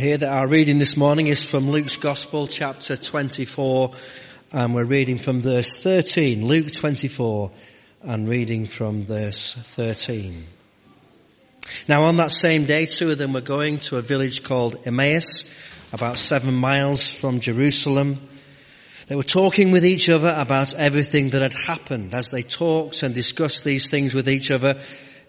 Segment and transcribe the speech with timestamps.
[0.00, 3.94] Here that our reading this morning is from Luke's Gospel, chapter 24,
[4.52, 6.46] and we're reading from verse 13.
[6.46, 7.50] Luke 24,
[8.02, 10.46] and reading from verse 13.
[11.88, 15.52] Now on that same day, two of them were going to a village called Emmaus,
[15.92, 18.20] about seven miles from Jerusalem.
[19.08, 22.14] They were talking with each other about everything that had happened.
[22.14, 24.80] As they talked and discussed these things with each other,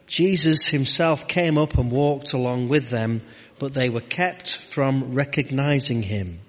[0.05, 3.23] Jesus himself came up and walked along with them
[3.59, 6.39] but they were kept from recognizing him.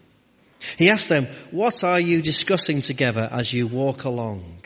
[0.77, 4.59] He asked them, what are you discussing together as you walk along?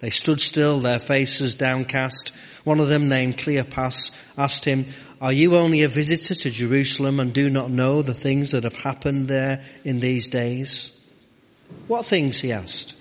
[0.00, 2.36] They stood still, their faces downcast.
[2.64, 4.86] One of them, named Cleopas, asked him,
[5.20, 8.76] are you only a visitor to Jerusalem and do not know the things that have
[8.76, 10.92] happened there in these days?
[11.86, 12.94] What things, he asked.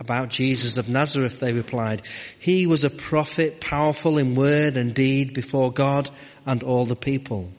[0.00, 2.02] About Jesus of Nazareth, they replied.
[2.40, 6.10] He was a prophet, powerful in word and deed before God
[6.46, 7.52] and all the people.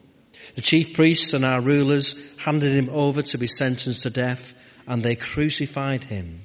[0.54, 4.52] The chief priests and our rulers handed him over to be sentenced to death
[4.86, 6.42] and they crucified him.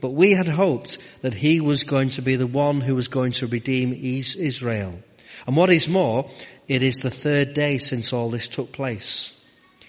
[0.00, 3.32] But we had hoped that he was going to be the one who was going
[3.32, 5.00] to redeem Israel.
[5.46, 6.30] And what is more,
[6.68, 9.34] it is the third day since all this took place.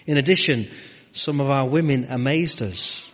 [0.06, 0.68] In addition,
[1.12, 3.10] some of our women amazed us.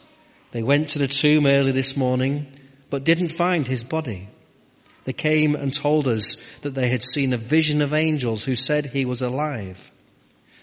[0.51, 2.47] They went to the tomb early this morning,
[2.89, 4.29] but didn't find his body.
[5.05, 8.87] They came and told us that they had seen a vision of angels who said
[8.87, 9.91] he was alive.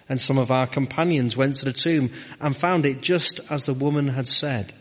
[0.09, 3.75] And some of our companions went to the tomb and found it just as the
[3.75, 4.73] woman had said,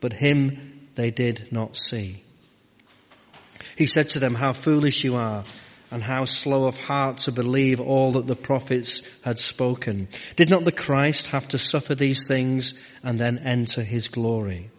[0.00, 2.22] but him they did not see.
[3.76, 5.42] He said to them, how foolish you are
[5.90, 10.08] and how slow of heart to believe all that the prophets had spoken.
[10.36, 14.70] Did not the Christ have to suffer these things and then enter his glory?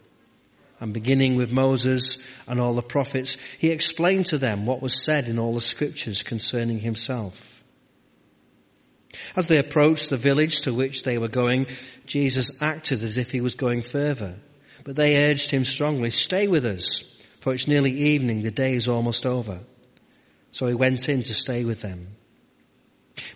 [0.80, 5.28] And beginning with Moses and all the prophets, he explained to them what was said
[5.28, 7.64] in all the scriptures concerning himself.
[9.34, 11.66] As they approached the village to which they were going,
[12.06, 14.36] Jesus acted as if he was going further.
[14.84, 18.88] But they urged him strongly, stay with us, for it's nearly evening, the day is
[18.88, 19.60] almost over.
[20.50, 22.08] So he went in to stay with them.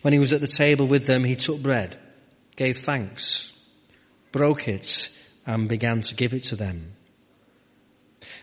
[0.02, 1.98] When he was at the table with them, he took bread,
[2.56, 3.56] gave thanks,
[4.32, 5.08] broke it,
[5.46, 6.92] and began to give it to them.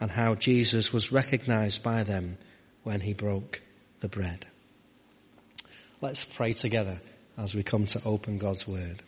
[0.00, 2.38] and how Jesus was recognized by them
[2.82, 3.62] when he broke
[4.00, 4.46] the bread.
[6.00, 7.00] Let's pray together
[7.38, 9.02] as we come to open God's word.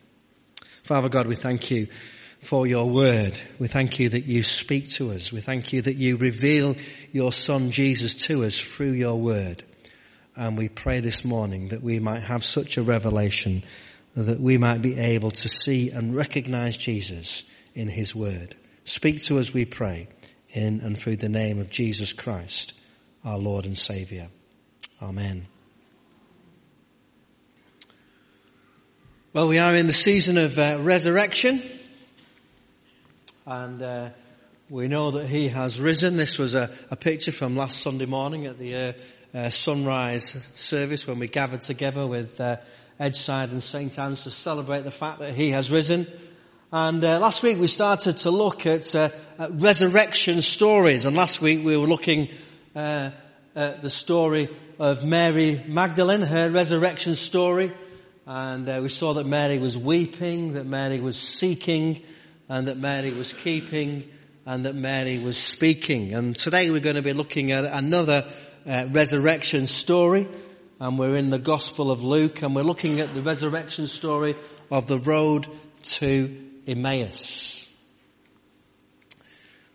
[0.83, 1.89] Father God, we thank you
[2.41, 3.39] for your word.
[3.59, 5.33] We thank you that you speak to us.
[5.33, 6.77] We thank you that you reveal
[7.13, 9.63] your son Jesus to us through your word.
[10.37, 13.65] And we pray this morning that we might have such a revelation
[14.15, 18.57] that we might be able to see and recognize Jesus in his word.
[18.85, 20.09] Speak to us, we pray
[20.51, 22.79] in and through the name of Jesus Christ,
[23.25, 24.29] our Lord and Saviour.
[25.03, 25.47] Amen.
[29.33, 31.63] Well, we are in the season of uh, resurrection,
[33.47, 34.09] and uh,
[34.71, 36.17] we know that He has risen.
[36.17, 38.93] This was a, a picture from last Sunday morning at the uh,
[39.35, 42.57] uh sunrise service when we gathered together with uh,
[42.99, 46.07] Edgeside and St Anne's to celebrate the fact that He has risen.
[46.71, 49.09] And uh, last week we started to look at, uh,
[49.39, 51.07] at, resurrection stories.
[51.07, 52.29] And last week we were looking
[52.77, 53.11] uh,
[53.57, 57.73] at the story of Mary Magdalene, her resurrection story.
[58.27, 62.03] And uh, we saw that Mary was weeping, that Mary was seeking,
[62.51, 64.07] and that Mary was keeping,
[64.45, 66.13] and that Mary was speaking.
[66.13, 68.27] And today we're going to be looking at another
[68.67, 70.29] uh, resurrection story.
[70.81, 74.37] And we're in the Gospel of Luke, and we're looking at the resurrection story
[74.71, 75.47] of the road
[75.83, 77.75] to Emmaus.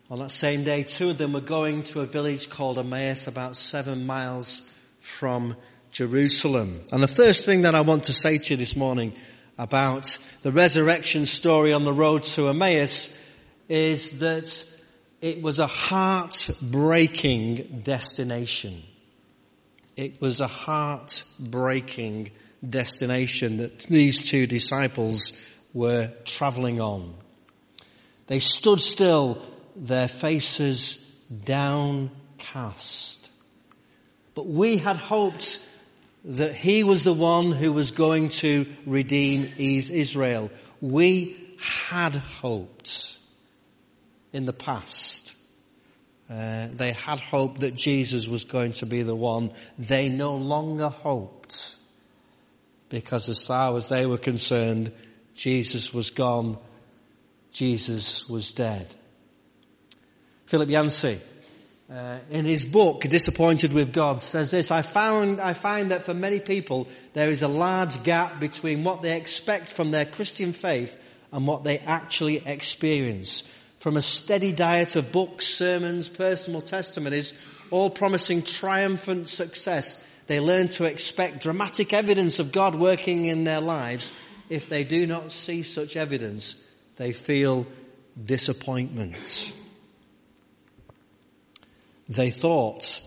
[0.10, 3.58] On that same day, two of them were going to a village called Emmaus about
[3.58, 4.70] seven miles
[5.00, 5.56] from
[5.92, 6.82] Jerusalem.
[6.92, 9.14] And the first thing that I want to say to you this morning
[9.58, 13.20] about the resurrection story on the road to Emmaus
[13.70, 14.66] is that
[15.22, 18.84] it was a heart-breaking destination.
[19.96, 22.32] It was a heart-breaking
[22.68, 25.32] destination that these two disciples
[25.74, 27.14] were travelling on.
[28.28, 29.42] They stood still,
[29.76, 30.98] their faces
[31.46, 33.30] downcast.
[34.36, 35.60] But we had hoped
[36.26, 40.50] that he was the one who was going to redeem Israel.
[40.82, 43.20] We had hoped
[44.32, 45.36] in the past.
[46.30, 49.52] Uh, they had hoped that Jesus was going to be the one.
[49.78, 51.76] They no longer hoped
[52.90, 54.92] because as far as they were concerned,
[55.36, 56.58] Jesus was gone.
[57.52, 58.88] Jesus was dead.
[60.46, 61.20] Philip Yancey,
[61.92, 66.14] uh, in his book, Disappointed with God, says this, I found, I find that for
[66.14, 70.98] many people, there is a large gap between what they expect from their Christian faith
[71.32, 73.42] and what they actually experience.
[73.80, 77.34] From a steady diet of books, sermons, personal testimonies,
[77.70, 83.62] all promising triumphant success, they learn to expect dramatic evidence of God working in their
[83.62, 84.12] lives.
[84.54, 86.64] If they do not see such evidence,
[86.98, 87.66] they feel
[88.24, 89.52] disappointment.
[92.08, 93.02] They thought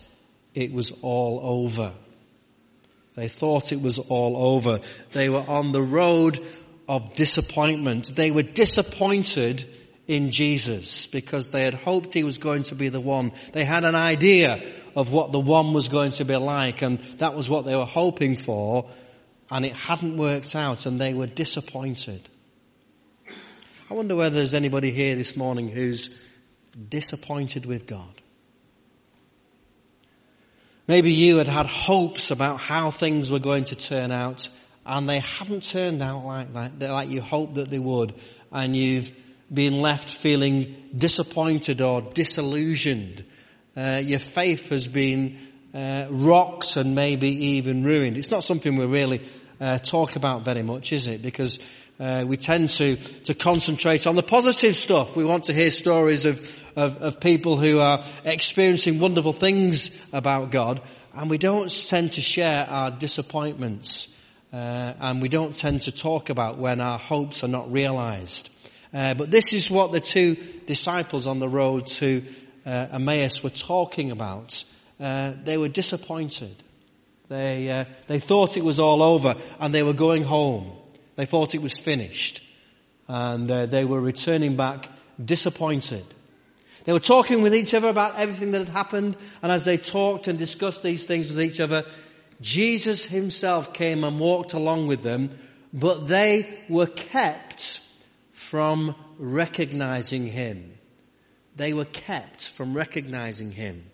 [0.56, 1.92] it was all over.
[3.14, 4.80] They thought it was all over.
[5.12, 6.44] They were on the road
[6.88, 8.16] of disappointment.
[8.16, 9.64] They were disappointed
[10.08, 13.30] in Jesus because they had hoped he was going to be the one.
[13.52, 14.60] They had an idea
[14.96, 17.84] of what the one was going to be like and that was what they were
[17.84, 18.90] hoping for
[19.50, 22.28] and it hadn't worked out and they were disappointed.
[23.90, 26.10] I wonder whether there's anybody here this morning who's
[26.88, 28.08] disappointed with God.
[30.88, 34.48] Maybe you had had hopes about how things were going to turn out
[34.84, 38.14] and they haven't turned out like that, like you hoped that they would
[38.52, 39.12] and you've
[39.52, 43.24] been left feeling disappointed or disillusioned.
[43.76, 45.38] Uh, your faith has been
[45.76, 48.16] uh, rocked and maybe even ruined.
[48.16, 49.20] It's not something we really
[49.60, 51.20] uh, talk about very much, is it?
[51.22, 51.58] Because
[52.00, 55.16] uh, we tend to to concentrate on the positive stuff.
[55.16, 56.38] We want to hear stories of,
[56.76, 60.80] of, of people who are experiencing wonderful things about God,
[61.14, 64.18] and we don't tend to share our disappointments,
[64.54, 68.50] uh, and we don't tend to talk about when our hopes are not realised.
[68.94, 70.36] Uh, but this is what the two
[70.66, 72.22] disciples on the road to
[72.64, 74.64] uh, Emmaus were talking about.
[74.98, 76.54] Uh, they were disappointed.
[77.28, 80.72] They, uh, they thought it was all over and they were going home.
[81.16, 82.42] They thought it was finished.
[83.08, 84.88] And uh, they were returning back
[85.22, 86.04] disappointed.
[86.84, 90.28] They were talking with each other about everything that had happened and as they talked
[90.28, 91.84] and discussed these things with each other,
[92.40, 95.30] Jesus himself came and walked along with them,
[95.72, 97.80] but they were kept
[98.32, 100.74] from recognizing him.
[101.56, 103.84] They were kept from recognizing him.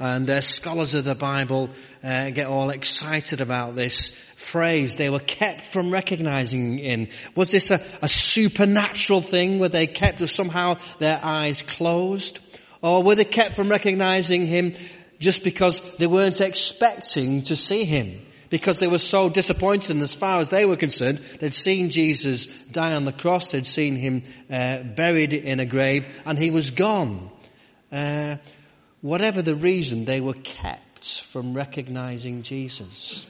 [0.00, 1.68] And uh, scholars of the Bible
[2.02, 4.96] uh, get all excited about this phrase.
[4.96, 7.08] They were kept from recognizing him.
[7.36, 9.58] Was this a, a supernatural thing?
[9.58, 12.40] Were they kept or somehow their eyes closed?
[12.80, 14.72] Or were they kept from recognizing him
[15.18, 18.22] just because they weren't expecting to see him?
[18.48, 22.46] because they were so disappointed and as far as they were concerned, they'd seen Jesus
[22.66, 26.72] die on the cross, they'd seen him uh, buried in a grave, and he was
[26.72, 27.30] gone.
[27.92, 28.38] Uh,
[29.00, 33.26] whatever the reason, they were kept from recognizing Jesus.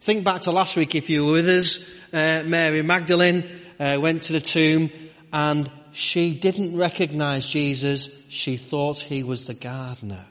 [0.00, 2.12] Think back to last week if you were with us.
[2.12, 3.44] Uh, Mary Magdalene
[3.78, 4.90] uh, went to the tomb
[5.32, 8.08] and she didn't recognize Jesus.
[8.28, 10.26] She thought he was the gardener.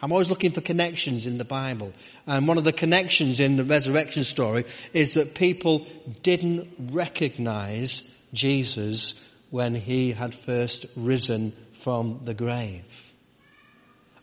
[0.00, 1.92] I'm always looking for connections in the Bible.
[2.26, 5.86] And one of the connections in the resurrection story is that people
[6.22, 8.02] didn't recognize
[8.32, 13.12] Jesus when he had first risen from the grave.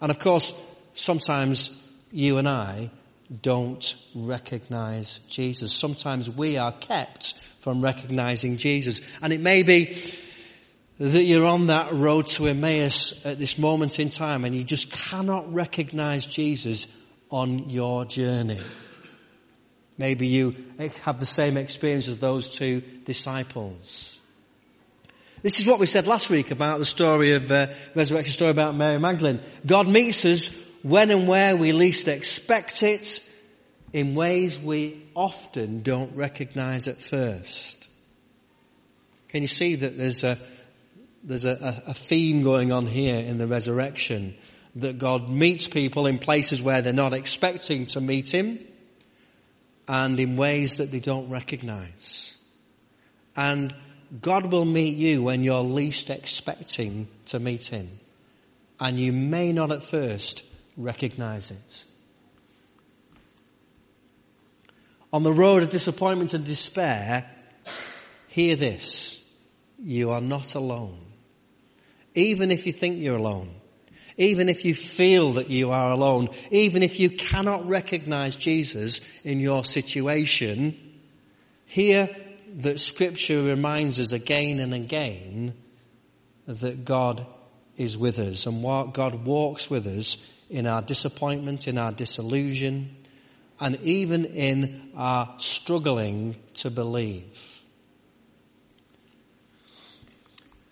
[0.02, 0.54] And of course,
[0.94, 1.70] sometimes
[2.12, 2.92] you and I
[3.42, 5.74] don't recognize Jesus.
[5.74, 9.02] Sometimes we are kept from recognizing Jesus.
[9.22, 9.98] And it may be
[11.00, 14.92] that you're on that road to Emmaus at this moment in time and you just
[14.92, 16.88] cannot recognize Jesus
[17.30, 18.60] on your journey.
[19.98, 20.56] Maybe you
[21.04, 24.20] have the same experience as those two disciples.
[25.46, 28.74] This is what we said last week about the story of, uh, resurrection story about
[28.74, 29.40] Mary Magdalene.
[29.64, 30.48] God meets us
[30.82, 33.22] when and where we least expect it
[33.94, 37.88] in ways we often don't recognize at first.
[39.28, 40.40] Can you see that there's a,
[41.24, 44.34] there's a, a theme going on here in the resurrection
[44.78, 48.58] that God meets people in places where they're not expecting to meet Him
[49.88, 52.36] and in ways that they don't recognize.
[53.36, 53.76] And
[54.22, 58.00] God will meet you when you're least expecting to meet Him.
[58.80, 60.44] And you may not at first
[60.78, 61.86] recognize it.
[65.14, 67.30] On the road of disappointment and despair,
[68.28, 69.22] hear this.
[69.80, 71.06] You are not alone
[72.16, 73.50] even if you think you're alone.
[74.18, 79.42] even if you feel that you are alone, even if you cannot recognize Jesus in
[79.42, 80.74] your situation,
[81.66, 82.08] here
[82.56, 85.54] that scripture reminds us again and again
[86.48, 87.26] that God
[87.76, 92.96] is with us and God walks with us in our disappointment, in our disillusion,
[93.60, 97.52] and even in our struggling to believe.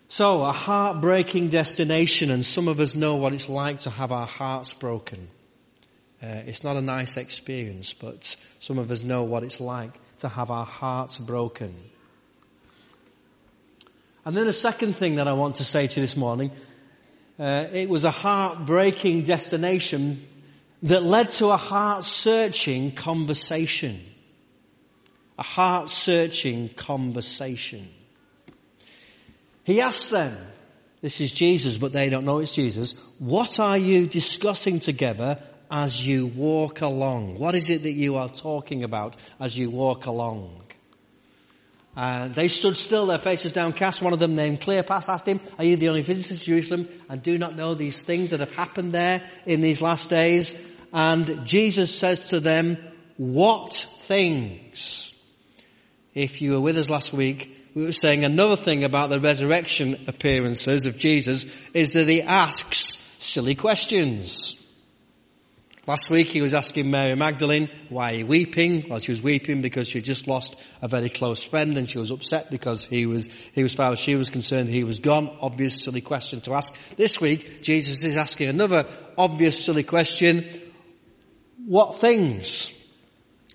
[0.08, 4.28] So, a heartbreaking destination, and some of us know what it's like to have our
[4.28, 5.28] hearts broken.
[6.22, 8.24] Uh, it's not a nice experience, but
[8.60, 11.74] some of us know what it's like to have our hearts broken.
[14.26, 16.52] And then the second thing that I want to say to you this morning,
[17.40, 20.26] uh, it was a heartbreaking destination
[20.84, 24.00] that led to a heart-searching conversation.
[25.38, 27.88] A heart-searching conversation.
[29.64, 30.38] He asks them,
[31.02, 36.06] this is Jesus, but they don't know it's Jesus, what are you discussing together as
[36.06, 37.38] you walk along?
[37.40, 40.62] What is it that you are talking about as you walk along?
[41.96, 44.02] Uh, they stood still, their faces downcast.
[44.02, 47.22] One of them named Cleopas asked him, are you the only visitor to Jerusalem and
[47.22, 50.60] do not know these things that have happened there in these last days?
[50.92, 52.78] And Jesus says to them,
[53.18, 55.10] what things?
[56.16, 59.96] If you were with us last week, we were saying another thing about the resurrection
[60.08, 64.60] appearances of Jesus is that he asks silly questions.
[65.86, 68.88] Last week he was asking Mary Magdalene, why are you weeping?
[68.88, 72.10] Well, she was weeping because she just lost a very close friend and she was
[72.10, 75.30] upset because he was, he was, as far as she was concerned, he was gone.
[75.42, 76.74] Obvious silly question to ask.
[76.96, 78.86] This week, Jesus is asking another
[79.18, 80.46] obvious silly question.
[81.66, 82.72] What things?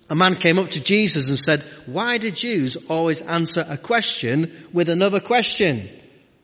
[0.07, 4.51] A man came up to Jesus and said, why do Jews always answer a question
[4.71, 5.89] with another question?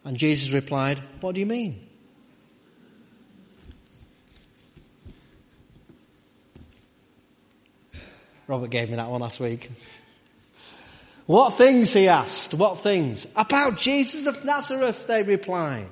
[0.03, 1.84] And Jesus replied, what do you mean?
[8.47, 9.71] Robert gave me that one last week.
[11.25, 12.53] What things, he asked.
[12.53, 13.27] What things?
[13.35, 15.89] About Jesus of Nazareth, they replied.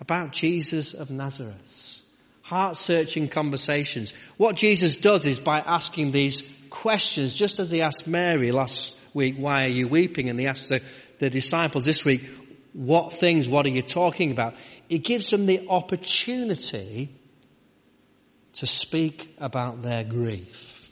[0.00, 1.84] About Jesus of Nazareth
[2.44, 4.12] heart-searching conversations.
[4.36, 9.36] What Jesus does is by asking these questions, just as he asked Mary last week,
[9.38, 10.28] why are you weeping?
[10.28, 10.82] And he asked the,
[11.20, 12.22] the disciples this week,
[12.74, 14.56] what things, what are you talking about?
[14.90, 17.14] It gives them the opportunity
[18.54, 20.83] to speak about their grief.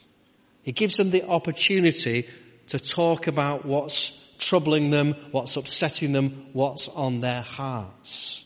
[0.65, 2.27] It gives them the opportunity
[2.67, 8.43] to talk about what's troubling them, what's upsetting them, what's on their hearts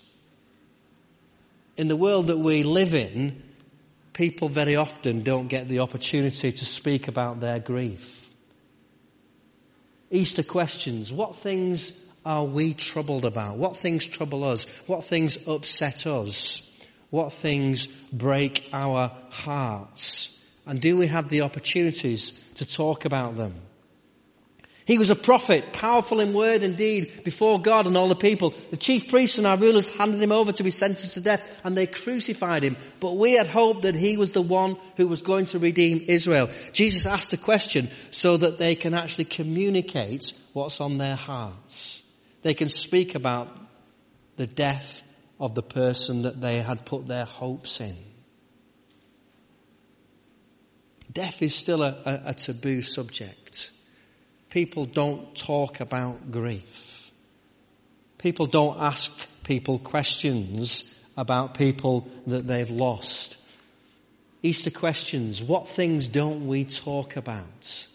[1.77, 3.41] in the world that we live in,
[4.13, 8.29] people very often don't get the opportunity to speak about their grief.
[10.09, 11.13] Easter questions.
[11.13, 13.57] What things are we troubled about?
[13.57, 14.63] What things trouble us?
[14.87, 16.63] What things upset us?
[17.11, 20.33] What things break our hearts?
[20.67, 23.55] And do we have the opportunities to talk about them?
[24.87, 28.53] He was a prophet, powerful in word and deed before God and all the people.
[28.71, 31.75] The chief priests and our rulers handed him over to be sentenced to death and
[31.75, 32.77] they crucified him.
[33.01, 36.49] But we had hoped that he was the one who was going to redeem Israel.
[36.71, 42.01] Jesus asked the question so that they can actually communicate what's on their hearts.
[42.43, 43.49] They can speak about
[44.37, 45.03] the death
[45.37, 47.97] of the person that they had put their hopes in.
[51.11, 53.71] Death is still a, a, a taboo subject
[54.49, 57.11] people don't talk about grief.
[58.17, 63.37] People don't ask people questions about people that they've lost.
[64.41, 65.41] Easter questions.
[65.41, 67.87] What things don't we talk about?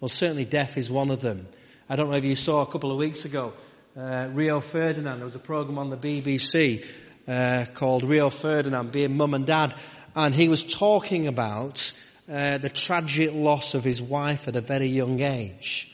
[0.00, 1.46] Well, certainly death is one of them.
[1.88, 3.52] I don't know if you saw a couple of weeks ago,
[3.94, 5.18] uh, Rio Ferdinand.
[5.18, 6.86] There was a program on the BBC
[7.28, 9.74] uh, called Rio Ferdinand being mum and dad,
[10.16, 11.92] and he was talking about
[12.30, 15.92] uh, the tragic loss of his wife at a very young age.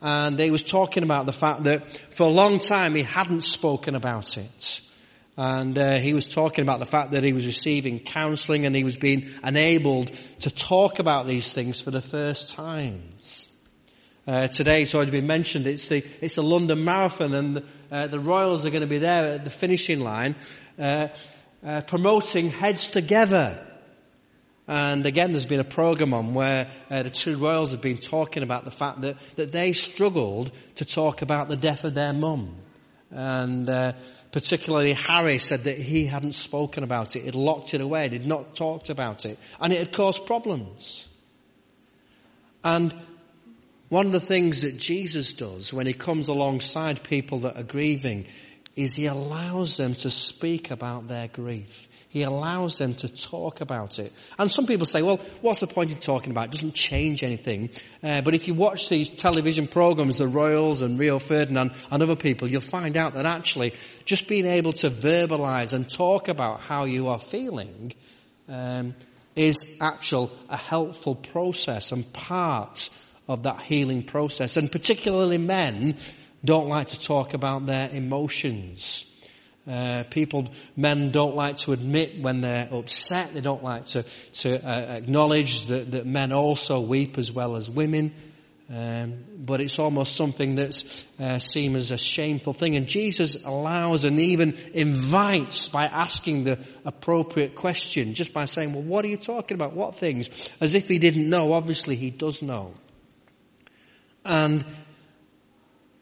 [0.00, 3.94] And he was talking about the fact that for a long time he hadn't spoken
[3.94, 4.80] about it.
[5.36, 8.84] And uh, he was talking about the fact that he was receiving counseling and he
[8.84, 13.48] was being enabled to talk about these things for the first times.
[14.26, 18.06] Uh, today, it's already been mentioned, it's the, it's the London Marathon and the, uh,
[18.06, 20.34] the Royals are going to be there at the finishing line,
[20.78, 21.08] uh,
[21.66, 23.58] uh, promoting Heads Together.
[24.66, 28.42] And again, there's been a program on where uh, the two royals have been talking
[28.42, 32.56] about the fact that, that they struggled to talk about the death of their mum.
[33.10, 33.92] And uh,
[34.32, 37.24] particularly Harry said that he hadn't spoken about it.
[37.24, 38.08] He'd locked it away.
[38.08, 39.38] He'd not talked about it.
[39.60, 41.08] And it had caused problems.
[42.64, 42.94] And
[43.90, 48.24] one of the things that Jesus does when he comes alongside people that are grieving,
[48.76, 51.88] is he allows them to speak about their grief.
[52.08, 54.12] He allows them to talk about it.
[54.38, 56.48] And some people say, well, what's the point in talking about it?
[56.48, 57.70] It doesn't change anything.
[58.04, 62.14] Uh, but if you watch these television programs, the Royals and Rio Ferdinand and other
[62.14, 66.84] people, you'll find out that actually just being able to verbalize and talk about how
[66.84, 67.92] you are feeling
[68.48, 68.94] um,
[69.34, 72.90] is actual a helpful process and part
[73.26, 74.56] of that healing process.
[74.56, 75.96] And particularly men
[76.44, 79.10] don't like to talk about their emotions.
[79.66, 80.46] Uh, people,
[80.76, 83.32] men don't like to admit when they're upset.
[83.32, 87.70] They don't like to, to uh, acknowledge that, that men also weep as well as
[87.70, 88.12] women.
[88.70, 92.76] Um, but it's almost something that's uh, seen as a shameful thing.
[92.76, 98.82] And Jesus allows and even invites by asking the appropriate question, just by saying, well,
[98.82, 99.74] what are you talking about?
[99.74, 100.50] What things?
[100.60, 101.52] As if he didn't know.
[101.52, 102.74] Obviously he does know.
[104.24, 104.64] And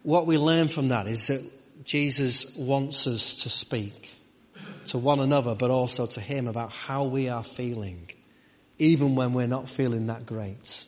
[0.03, 1.43] what we learn from that is that
[1.85, 4.11] Jesus wants us to speak
[4.87, 8.11] to one another, but also to Him about how we are feeling,
[8.79, 10.85] even when we're not feeling that great.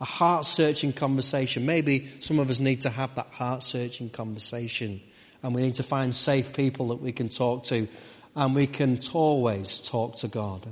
[0.00, 1.64] A heart searching conversation.
[1.64, 5.00] Maybe some of us need to have that heart searching conversation
[5.42, 7.88] and we need to find safe people that we can talk to
[8.34, 10.66] and we can always talk to God.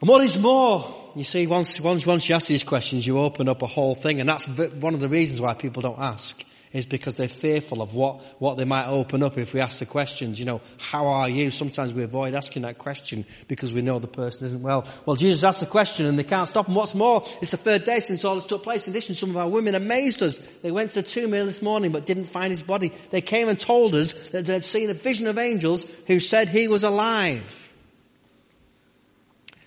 [0.00, 3.48] And what is more, you see, once, once, once you ask these questions, you open
[3.48, 6.42] up a whole thing, and that's one of the reasons why people don't ask,
[6.72, 9.84] is because they're fearful of what, what they might open up if we ask the
[9.84, 11.50] questions, you know, how are you?
[11.50, 14.86] Sometimes we avoid asking that question because we know the person isn't well.
[15.04, 16.68] Well, Jesus asked the question and they can't stop.
[16.68, 18.86] And what's more, it's the third day since all this took place.
[18.86, 20.38] In addition, some of our women amazed us.
[20.62, 22.92] They went to the tomb early this morning but didn't find his body.
[23.10, 26.68] They came and told us that they'd seen a vision of angels who said he
[26.68, 27.69] was alive.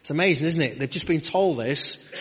[0.04, 0.80] It's amazing, isn't it?
[0.80, 2.12] They've just been told this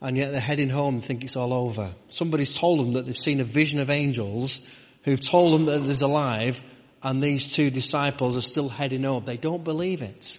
[0.00, 1.90] and yet they're heading home and think it's all over.
[2.08, 4.60] Somebody's told them that they've seen a vision of angels
[5.02, 6.62] who've told them that is alive
[7.02, 9.24] and these two disciples are still heading home.
[9.24, 10.38] They don't believe it.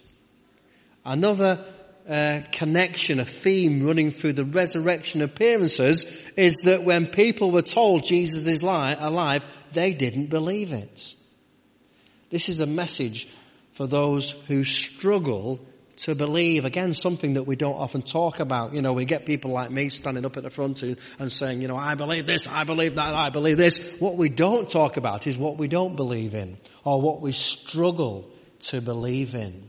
[1.04, 1.62] Another
[2.08, 6.06] uh, connection, a theme running through the resurrection appearances
[6.38, 11.16] is that when people were told Jesus is li- alive, they didn't believe it.
[12.30, 13.28] This is a message
[13.74, 15.60] for those who struggle
[15.96, 16.64] to believe.
[16.64, 18.74] Again, something that we don't often talk about.
[18.74, 21.68] You know, we get people like me standing up at the front and saying, you
[21.68, 23.96] know, I believe this, I believe that, I believe this.
[23.98, 28.30] What we don't talk about is what we don't believe in or what we struggle
[28.60, 29.68] to believe in.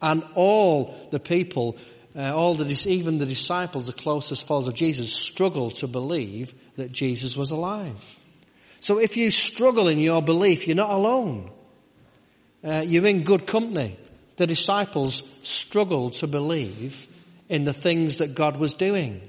[0.00, 1.76] And all the people,
[2.14, 6.92] uh, all the, even the disciples, the closest followers of Jesus, struggle to believe that
[6.92, 8.20] Jesus was alive.
[8.78, 11.50] So if you struggle in your belief, you're not alone.
[12.62, 13.96] Uh, you're in good company
[14.38, 17.06] the disciples struggled to believe
[17.48, 19.20] in the things that God was doing.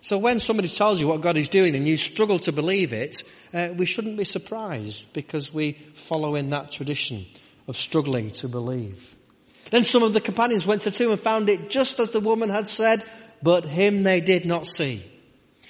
[0.00, 3.22] So when somebody tells you what God is doing and you struggle to believe it,
[3.54, 7.24] uh, we shouldn't be surprised because we follow in that tradition
[7.68, 9.14] of struggling to believe.
[9.70, 12.20] Then some of the companions went to the tomb and found it just as the
[12.20, 13.04] woman had said,
[13.42, 15.02] but him they did not see.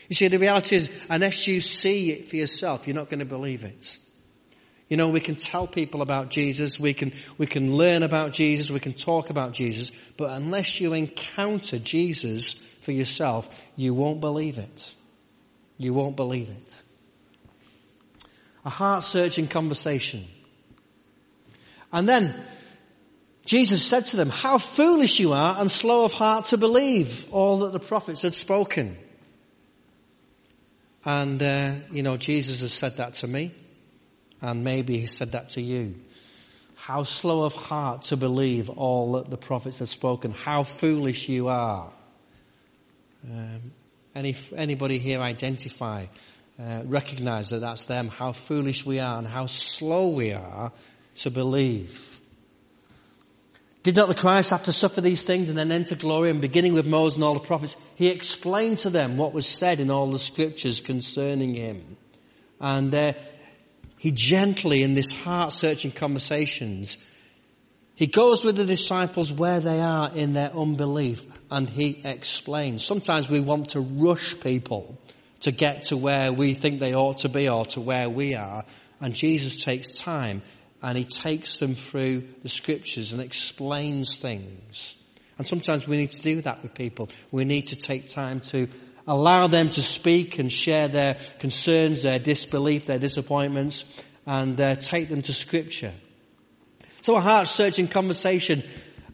[0.09, 3.27] You see, the reality is, unless you see it for yourself, you're not going to
[3.27, 3.99] believe it.
[4.93, 8.71] You know, we can tell people about Jesus, we can, we can learn about Jesus,
[8.71, 14.59] we can talk about Jesus, but unless you encounter Jesus for yourself, you won't believe
[14.59, 14.95] it.
[15.79, 16.83] You won't believe it.
[18.67, 20.27] A heart searching conversation.
[21.91, 22.35] And then
[23.47, 27.61] Jesus said to them, how foolish you are and slow of heart to believe all
[27.61, 28.99] that the prophets had spoken.
[31.07, 33.53] And, uh, you know, Jesus has said that to me.
[34.43, 35.95] And maybe he said that to you.
[36.75, 40.33] How slow of heart to believe all that the prophets have spoken.
[40.33, 41.93] How foolish you are.
[43.31, 43.73] Um,
[44.17, 46.07] any, anybody here identify,
[46.61, 50.73] uh, recognize that that's them, how foolish we are and how slow we are
[51.17, 52.21] to believe.
[53.85, 56.31] Did not the Christ have to suffer these things and then enter glory?
[56.31, 59.81] And beginning with Moses and all the prophets, he explained to them what was said
[59.81, 61.97] in all the scriptures concerning him.
[62.61, 63.13] And uh,
[64.03, 66.99] he gently, in this heart searching conversations,
[67.95, 72.85] he goes with the disciples where they are in their unbelief and he explains.
[72.85, 74.99] Sometimes we want to rush people
[75.43, 78.65] to get to where we think they ought to be or to where we are.
[78.99, 80.43] And Jesus takes time
[80.83, 84.97] and he takes them through the scriptures and explains things.
[85.39, 87.09] And sometimes we need to do that with people.
[87.31, 88.67] We need to take time to
[89.07, 95.09] allow them to speak and share their concerns, their disbelief, their disappointments, and uh, take
[95.09, 95.93] them to scripture.
[97.01, 98.63] So a heart searching conversation,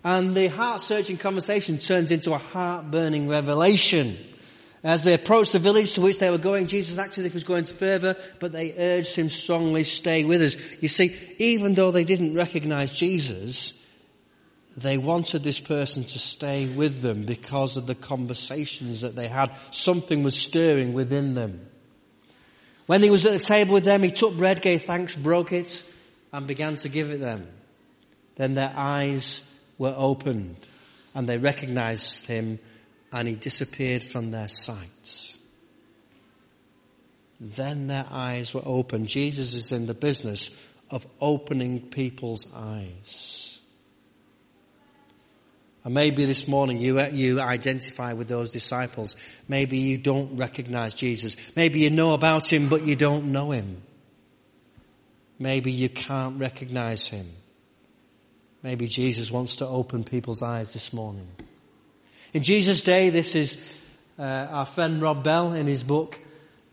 [0.04, 4.16] and the heart searching conversation turns into a heart burning revelation.
[4.84, 8.16] As they approached the village to which they were going, Jesus actually was going further,
[8.38, 10.56] but they urged him strongly, stay with us.
[10.80, 13.77] You see, even though they didn't recognize Jesus,
[14.80, 19.50] they wanted this person to stay with them because of the conversations that they had.
[19.72, 21.66] Something was stirring within them.
[22.86, 25.84] When he was at the table with them, he took bread, gave thanks, broke it,
[26.32, 27.48] and began to give it them.
[28.36, 29.44] Then their eyes
[29.78, 30.56] were opened
[31.14, 32.60] and they recognized him
[33.12, 35.36] and he disappeared from their sight.
[37.40, 39.08] Then their eyes were opened.
[39.08, 40.50] Jesus is in the business
[40.90, 43.47] of opening people's eyes.
[45.88, 49.16] And maybe this morning you, you identify with those disciples.
[49.48, 51.34] Maybe you don't recognize Jesus.
[51.56, 53.80] Maybe you know about him, but you don't know him.
[55.38, 57.24] Maybe you can't recognize him.
[58.62, 61.26] Maybe Jesus wants to open people's eyes this morning.
[62.34, 63.58] In Jesus' day, this is
[64.18, 66.20] uh, our friend Rob Bell in his book.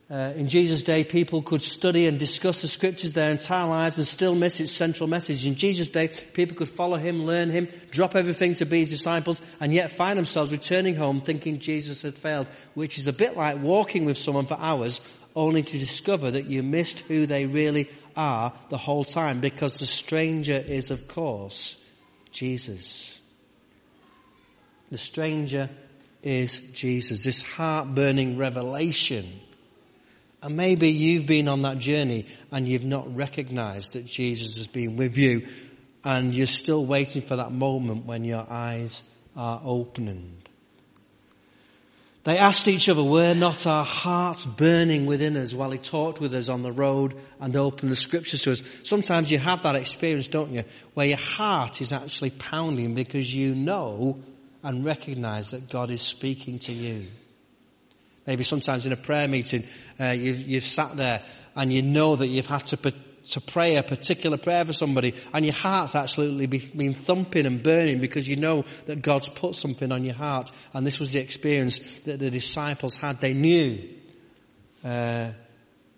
[0.07, 4.05] Uh, in Jesus' day, people could study and discuss the scriptures their entire lives and
[4.05, 5.47] still miss its central message.
[5.47, 9.41] In Jesus' day, people could follow him, learn him, drop everything to be his disciples,
[9.59, 13.57] and yet find themselves returning home thinking Jesus had failed, which is a bit like
[13.57, 15.01] walking with someone for hours
[15.35, 19.87] only to discover that you missed who they really are the whole time because the
[19.87, 21.83] stranger is, of course,
[22.31, 23.19] Jesus.
[24.91, 25.67] The stranger
[26.21, 27.23] is Jesus.
[27.23, 29.25] This heart-burning revelation.
[30.45, 34.95] And maybe you've been on that journey and you've not recognized that Jesus has been
[34.95, 35.47] with you
[36.03, 39.01] and you're still waiting for that moment when your eyes
[39.35, 40.47] are opened.
[42.25, 46.35] They asked each other, were not our hearts burning within us while he talked with
[46.35, 48.61] us on the road and opened the scriptures to us?
[48.83, 50.63] Sometimes you have that experience, don't you?
[50.93, 54.19] Where your heart is actually pounding because you know
[54.61, 57.07] and recognize that God is speaking to you.
[58.25, 59.63] Maybe sometimes in a prayer meeting,
[59.99, 61.21] uh, you've, you've, sat there
[61.55, 65.45] and you know that you've had to, to pray a particular prayer for somebody and
[65.45, 70.03] your heart's absolutely been thumping and burning because you know that God's put something on
[70.03, 70.51] your heart.
[70.73, 73.21] And this was the experience that the disciples had.
[73.21, 73.79] They knew
[74.83, 75.31] uh,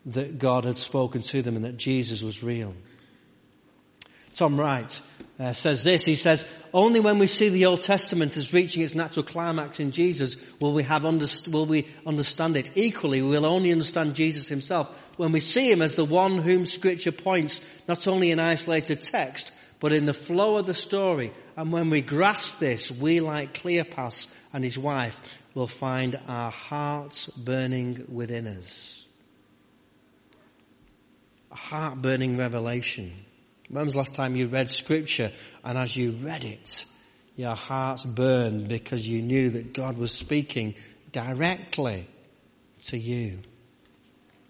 [0.08, 2.74] that God had spoken to them and that Jesus was real.
[4.36, 5.02] Tom Wright
[5.40, 6.06] uh, says this.
[6.06, 9.92] He says, only when we see the Old Testament as reaching its natural climax in
[9.92, 12.72] Jesus will we have underst- will we understand it.
[12.76, 16.66] Equally, we will only understand Jesus himself when we see him as the one whom
[16.66, 21.32] scripture points not only in isolated text, but in the flow of the story.
[21.56, 27.28] And when we grasp this, we like Cleopas and his wife will find our hearts
[27.28, 29.06] burning within us.
[31.52, 33.12] A heart burning revelation.
[33.70, 35.32] When was the last time you read scripture
[35.64, 36.86] and as you read it,
[37.36, 40.76] your hearts burned because you knew that God was speaking
[41.12, 42.08] directly
[42.84, 43.40] to you?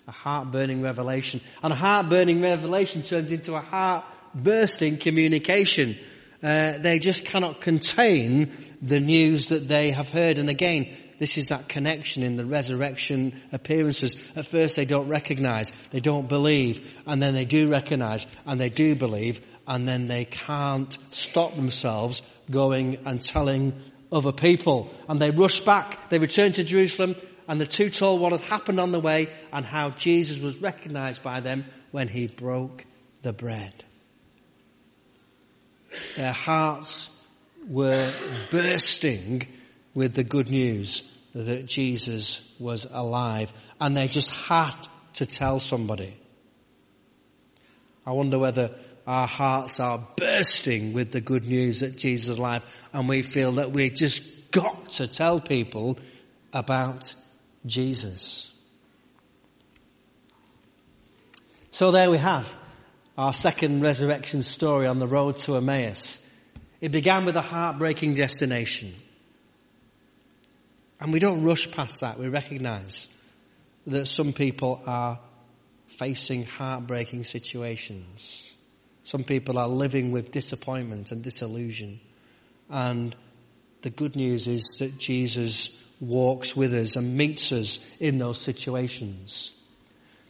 [0.08, 1.42] A heart burning revelation.
[1.62, 5.98] And a heart burning revelation turns into a heart bursting communication.
[6.42, 8.52] Uh, they just cannot contain
[8.82, 10.38] the news that they have heard.
[10.38, 14.16] And again, this is that connection in the resurrection appearances.
[14.36, 18.70] At first they don't recognize, they don't believe, and then they do recognize, and they
[18.70, 23.74] do believe, and then they can't stop themselves going and telling
[24.12, 24.94] other people.
[25.10, 27.16] And they rush back, they return to Jerusalem,
[27.48, 31.24] and the two told what had happened on the way and how Jesus was recognized
[31.24, 32.86] by them when he broke
[33.22, 33.74] the bread.
[36.16, 37.14] Their hearts
[37.68, 38.12] were
[38.52, 39.48] bursting
[39.98, 44.76] with the good news that Jesus was alive and they just had
[45.14, 46.16] to tell somebody.
[48.06, 48.76] I wonder whether
[49.08, 53.54] our hearts are bursting with the good news that Jesus is alive and we feel
[53.54, 55.98] that we just got to tell people
[56.54, 57.16] about
[57.66, 58.54] Jesus.
[61.72, 62.56] So there we have
[63.18, 66.24] our second resurrection story on the road to Emmaus.
[66.82, 68.94] It began with a heartbreaking destination.
[71.00, 72.18] And we don't rush past that.
[72.18, 73.10] We recognize
[73.86, 75.20] that some people are
[75.88, 78.56] facing heartbreaking situations.
[79.04, 82.00] Some people are living with disappointment and disillusion.
[82.70, 83.16] And
[83.82, 89.54] the good news is that Jesus walks with us and meets us in those situations.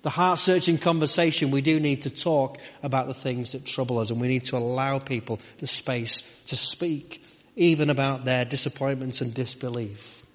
[0.04, 4.12] The heart searching conversation, we do need to talk about the things that trouble us
[4.12, 7.24] and we need to allow people the space to speak
[7.56, 10.27] even about their disappointments and disbelief.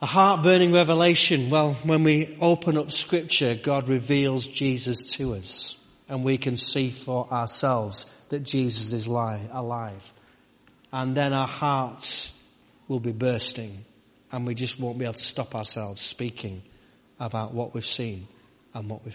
[0.00, 1.50] A heart burning revelation.
[1.50, 6.90] Well, when we open up scripture, God reveals Jesus to us and we can see
[6.90, 10.12] for ourselves that Jesus is alive.
[10.92, 12.32] And then our hearts
[12.86, 13.84] will be bursting
[14.30, 16.62] and we just won't be able to stop ourselves speaking
[17.18, 18.28] about what we've seen
[18.74, 19.06] and what we've